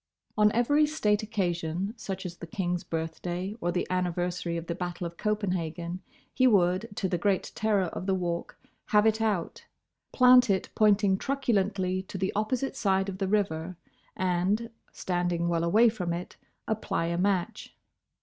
[0.35, 5.05] On every state occasion, such as the King's birthday, or the anniversary of the Battle
[5.05, 6.01] of Copenhagen,
[6.33, 9.67] he would, to the great terror of the Walk, have it out,
[10.11, 13.77] plant it pointing truculently to the opposite side of the river
[14.17, 16.35] and, standing well away from it,
[16.67, 17.77] apply a match.